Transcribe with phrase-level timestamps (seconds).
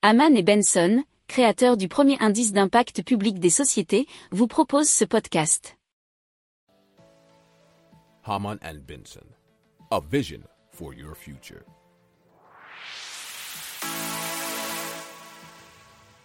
[0.00, 5.76] Haman et Benson, créateurs du premier indice d'impact public des sociétés, vous proposent ce podcast.
[8.24, 9.26] Haman and Benson,
[9.90, 10.38] a vision
[10.70, 11.64] for your future.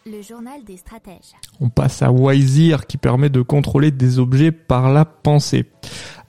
[0.05, 1.33] Le journal des stratèges.
[1.59, 5.65] On passe à Wiseer qui permet de contrôler des objets par la pensée.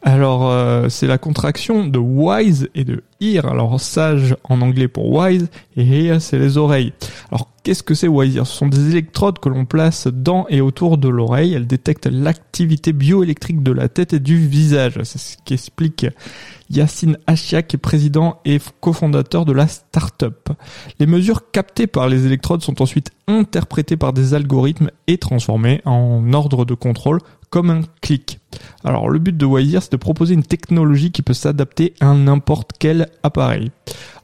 [0.00, 3.02] Alors euh, c'est la contraction de wise et de
[3.42, 6.92] Alors sage en anglais pour wise et ear c'est les oreilles.
[7.30, 10.98] Alors qu'est-ce que c'est wise Ce sont des électrodes que l'on place dans et autour
[10.98, 11.54] de l'oreille.
[11.54, 14.98] Elles détectent l'activité bioélectrique de la tête et du visage.
[15.04, 16.06] C'est ce qu'explique
[16.70, 20.50] Yacine Achia qui président et cofondateur de la start-up.
[20.98, 26.32] Les mesures captées par les électrodes sont ensuite interprétées par des algorithmes et transformées en
[26.32, 27.20] ordre de contrôle
[27.54, 28.40] comme un clic.
[28.82, 32.72] Alors le but de Wiseer, c'est de proposer une technologie qui peut s'adapter à n'importe
[32.78, 33.70] quel appareil.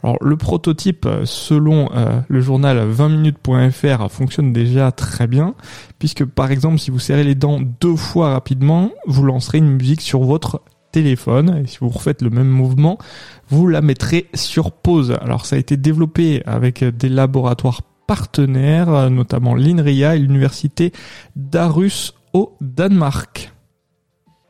[0.03, 5.55] Alors le prototype, selon euh, le journal 20minutes.fr, fonctionne déjà très bien,
[5.99, 10.01] puisque par exemple si vous serrez les dents deux fois rapidement, vous lancerez une musique
[10.01, 12.99] sur votre téléphone, et si vous refaites le même mouvement,
[13.49, 15.17] vous la mettrez sur pause.
[15.21, 20.93] Alors ça a été développé avec des laboratoires partenaires, notamment l'INRIA et l'université
[21.37, 23.50] d'Arus au Danemark.